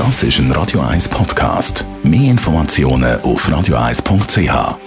Das 0.00 0.22
ist 0.22 0.38
ein 0.38 0.50
Radio 0.52 0.80
1 0.80 1.10
Podcast. 1.10 1.84
Mehr 2.02 2.30
Informationen 2.30 3.20
auf 3.20 3.46
radio1.ch. 3.46 4.78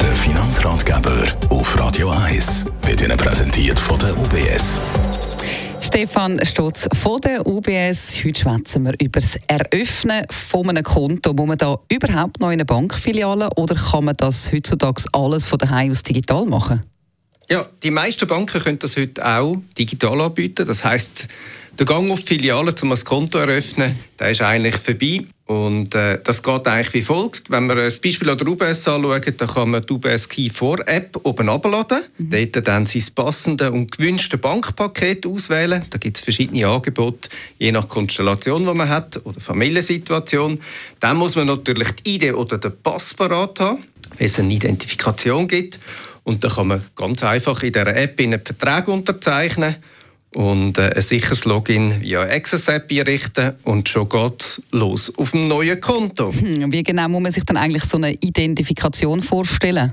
Der 0.00 0.14
Finanzratgeber 0.14 1.24
auf 1.48 1.76
Radio 1.80 2.10
1 2.10 2.66
wird 2.82 3.02
Ihnen 3.02 3.16
präsentiert 3.16 3.80
von 3.80 3.98
der 3.98 4.16
UBS. 4.16 4.78
Stefan 5.80 6.38
Stutz 6.46 6.88
von 6.94 7.20
der 7.22 7.44
UBS. 7.44 8.24
Heute 8.24 8.40
schwätzen 8.40 8.84
wir 8.84 8.94
über 9.00 9.18
das 9.18 9.36
Eröffnen 9.48 10.24
von 10.30 10.70
einem 10.70 10.84
Konto. 10.84 11.32
Muss 11.32 11.48
man 11.48 11.58
da 11.58 11.76
überhaupt 11.90 12.38
noch 12.38 12.50
in 12.50 12.52
eine 12.52 12.64
Bankfiliale 12.64 13.50
oder 13.56 13.74
kann 13.74 14.04
man 14.04 14.16
das 14.16 14.52
heutzutage 14.52 15.02
alles 15.12 15.48
von 15.48 15.58
daheim 15.58 15.90
aus 15.90 16.04
digital 16.04 16.46
machen? 16.46 16.82
Ja, 17.52 17.68
die 17.82 17.90
meisten 17.90 18.26
Banken 18.26 18.62
können 18.62 18.78
das 18.78 18.96
heute 18.96 19.28
auch 19.28 19.60
digital 19.78 20.22
anbieten. 20.22 20.66
Das 20.66 20.84
heißt, 20.84 21.28
der 21.78 21.84
Gang 21.84 22.10
auf 22.10 22.20
die 22.20 22.38
Filiale, 22.38 22.74
um 22.80 22.92
ein 22.92 23.04
Konto 23.04 23.38
zu 23.38 23.44
eröffnen, 23.44 23.98
der 24.18 24.30
ist 24.30 24.40
eigentlich 24.40 24.76
vorbei. 24.76 25.26
Und 25.44 25.94
äh, 25.94 26.18
das 26.24 26.42
geht 26.42 26.66
eigentlich 26.66 26.94
wie 26.94 27.02
folgt. 27.02 27.50
Wenn 27.50 27.66
wir 27.66 27.74
das 27.74 27.98
Beispiel 27.98 28.30
an 28.30 28.38
der 28.38 28.46
UBS 28.46 28.88
anschauen, 28.88 29.34
dann 29.36 29.48
kann 29.48 29.68
man 29.68 29.82
die 29.82 29.92
UBS 29.92 30.30
Key 30.30 30.48
4 30.48 30.76
App 30.86 31.20
oben 31.24 31.50
abladen. 31.50 32.04
Mhm. 32.16 32.30
Dort 32.30 32.66
dann 32.66 32.86
sein 32.86 33.04
passendes 33.14 33.68
und 33.68 33.92
gewünschtes 33.98 34.40
Bankpaket 34.40 35.26
auswählen. 35.26 35.84
Da 35.90 35.98
gibt 35.98 36.16
es 36.16 36.24
verschiedene 36.24 36.66
Angebote, 36.66 37.28
je 37.58 37.70
nach 37.70 37.86
Konstellation, 37.86 38.64
die 38.64 38.72
man 38.72 38.88
hat 38.88 39.20
oder 39.26 39.40
Familiensituation. 39.40 40.58
Dann 41.00 41.18
muss 41.18 41.36
man 41.36 41.48
natürlich 41.48 41.90
die 41.96 42.14
Idee 42.14 42.32
oder 42.32 42.56
den 42.56 42.72
Pass 42.82 43.12
parat 43.12 43.60
haben, 43.60 43.84
wenn 44.16 44.24
es 44.24 44.38
eine 44.38 44.54
Identifikation 44.54 45.46
gibt. 45.48 45.80
Und 46.24 46.44
dann 46.44 46.52
kann 46.52 46.68
man 46.68 46.84
ganz 46.94 47.22
einfach 47.24 47.62
in 47.62 47.72
dieser 47.72 47.96
App 47.96 48.20
einen 48.20 48.40
Vertrag 48.44 48.88
unterzeichnen 48.88 49.76
und 50.34 50.78
äh, 50.78 50.94
ein 50.94 51.02
sicheres 51.02 51.44
Login 51.44 52.00
via 52.00 52.22
Access 52.22 52.68
App 52.68 52.90
einrichten 52.90 53.54
und 53.64 53.88
schon 53.88 54.08
geht 54.08 54.62
los 54.70 55.12
auf 55.16 55.32
dem 55.32 55.48
neuen 55.48 55.80
Konto. 55.80 56.32
Hm, 56.32 56.72
wie 56.72 56.82
genau 56.82 57.08
muss 57.08 57.22
man 57.22 57.32
sich 57.32 57.44
dann 57.44 57.56
eigentlich 57.56 57.84
so 57.84 57.96
eine 57.96 58.12
Identifikation 58.14 59.20
vorstellen? 59.20 59.92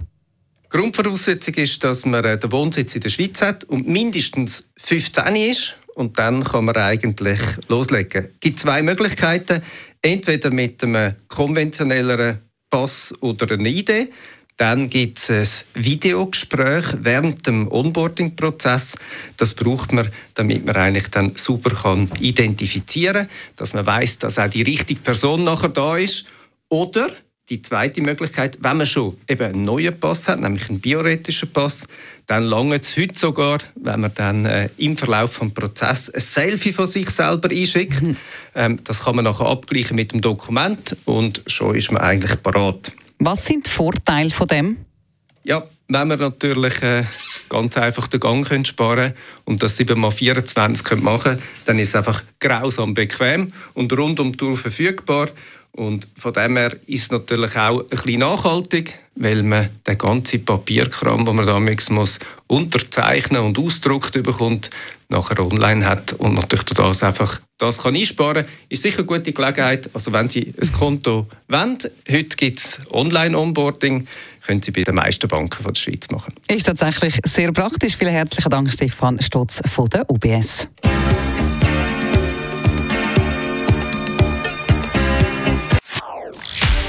Grundvoraussetzung 0.70 1.56
ist, 1.56 1.84
dass 1.84 2.06
man 2.06 2.24
äh, 2.24 2.38
den 2.38 2.52
Wohnsitz 2.52 2.96
in 2.96 3.02
der 3.02 3.10
Schweiz 3.10 3.42
hat 3.42 3.64
und 3.64 3.88
mindestens 3.88 4.66
15 4.78 5.36
ist 5.36 5.76
und 5.96 6.18
dann 6.18 6.44
kann 6.44 6.66
man 6.66 6.78
eigentlich 6.78 7.40
loslegen. 7.68 8.26
Es 8.34 8.40
gibt 8.40 8.60
zwei 8.60 8.82
Möglichkeiten. 8.82 9.62
Entweder 10.02 10.50
mit 10.52 10.82
einem 10.82 11.16
konventionelleren 11.28 12.40
Pass 12.70 13.14
oder 13.20 13.52
einer 13.52 13.66
Idee. 13.66 14.10
Dann 14.60 14.90
gibt 14.90 15.30
es 15.30 15.66
ein 15.74 15.84
Videogespräch 15.86 16.84
während 17.00 17.48
dem 17.48 17.72
Onboarding-Prozess. 17.72 18.98
Das 19.38 19.54
braucht 19.54 19.94
man, 19.94 20.10
damit 20.34 20.66
man 20.66 20.76
eigentlich 20.76 21.08
dann 21.08 21.38
super 21.38 21.70
kann 21.70 22.12
identifizieren 22.20 23.28
kann, 23.28 23.30
dass 23.56 23.74
man 23.74 23.86
weiß, 23.86 24.18
dass 24.18 24.38
auch 24.38 24.50
die 24.50 24.64
richtige 24.64 25.00
Person 25.00 25.44
nachher 25.44 25.70
da 25.70 25.96
ist. 25.96 26.26
Oder 26.68 27.08
die 27.48 27.62
zweite 27.62 28.02
Möglichkeit, 28.02 28.58
wenn 28.60 28.76
man 28.76 28.86
schon 28.86 29.16
eben 29.30 29.44
einen 29.44 29.64
neuen 29.64 29.98
Pass 29.98 30.28
hat, 30.28 30.42
nämlich 30.42 30.70
einen 30.70 30.82
bioretischen 30.82 31.54
Pass, 31.54 31.88
dann 32.28 32.44
lange 32.44 32.82
es 32.82 32.98
heute 32.98 33.18
sogar, 33.18 33.60
wenn 33.76 34.02
man 34.02 34.14
dann 34.14 34.46
äh, 34.46 34.68
im 34.76 34.98
Verlauf 34.98 35.40
des 35.40 35.54
Prozesses 35.54 36.14
ein 36.14 36.20
Selfie 36.20 36.74
von 36.74 36.86
sich 36.86 37.10
selber 37.12 37.50
einschickt. 37.50 38.02
Mhm. 38.02 38.18
Ähm, 38.56 38.80
das 38.84 39.06
kann 39.06 39.16
man 39.16 39.24
nachher 39.24 39.46
abgleichen 39.46 39.96
mit 39.96 40.12
dem 40.12 40.20
Dokument 40.20 40.98
und 41.06 41.44
schon 41.48 41.76
ist 41.76 41.94
man 41.94 42.02
eigentlich 42.02 42.44
parat. 42.44 42.92
Was 43.20 43.46
sind 43.46 43.68
die 43.68 43.70
Vorteile 43.70 44.30
von 44.30 44.48
dem? 44.48 44.78
Ja, 45.44 45.64
wenn 45.90 46.08
wir 46.08 46.18
natürlich 46.18 46.82
äh, 46.82 47.04
ganz 47.50 47.76
einfach 47.78 48.08
den 48.08 48.22
Gang 48.22 48.48
können 48.48 48.64
sparen 48.64 49.14
und 49.44 49.62
das 49.62 49.78
7x24 49.78 50.96
machen 50.96 51.24
können, 51.24 51.44
dann 51.66 51.80
ist 51.80 51.90
es 51.90 51.96
einfach 51.96 52.24
grausam 52.40 52.94
bequem 52.94 53.52
und 53.74 53.92
rund 53.98 54.22
um 54.22 54.32
die 54.32 54.38
Tour 54.38 54.56
verfügbar. 54.56 55.30
Und 55.72 56.08
von 56.16 56.34
dem 56.34 56.56
her 56.56 56.78
ist 56.88 57.04
es 57.04 57.12
natürlich 57.12 57.56
auch 57.58 57.82
ein 57.82 57.90
bisschen 57.90 58.20
nachhaltig, 58.20 59.00
weil 59.20 59.44
man 59.44 59.70
den 59.86 59.98
ganzen 59.98 60.44
Papierkram, 60.44 61.26
den 61.26 61.36
man 61.36 61.46
damals 61.46 61.90
muss 61.90 62.20
unterzeichnen 62.48 63.44
und 63.44 63.60
ausdruckt 63.60 64.14
bekommt, 64.14 64.72
nachher 65.10 65.40
online 65.46 65.86
hat 65.86 66.14
und 66.14 66.36
natürlich 66.36 66.66
das 66.66 67.04
einfach 67.04 67.40
das 67.60 67.78
kann 67.80 67.94
einsparen 67.94 68.46
ist 68.70 68.84
sicher 68.84 69.00
eine 69.00 69.06
gute 69.06 69.34
Gelegenheit. 69.34 69.90
Also 69.94 70.14
wenn 70.14 70.30
Sie 70.30 70.54
ein 70.60 70.72
Konto 70.72 71.28
wollen, 71.50 71.78
heute 72.10 72.38
gibt 72.38 72.60
es 72.60 72.80
Online-Onboarding, 72.90 74.08
können 74.48 74.62
Sie 74.62 74.72
bei 74.72 74.84
den 74.84 74.96
meisten 74.96 75.28
Banken 75.28 75.62
von 75.62 75.74
der 75.74 75.80
Schweiz 75.80 76.10
machen. 76.10 76.34
Ist 76.48 76.68
tatsächlich 76.68 77.20
sehr 77.26 77.52
praktisch. 77.52 77.98
Vielen 77.98 78.14
herzlichen 78.14 78.50
Dank, 78.50 78.72
Stefan 78.72 79.22
Stotz 79.22 79.62
von 79.70 79.90
der 79.90 80.10
UBS. 80.10 80.70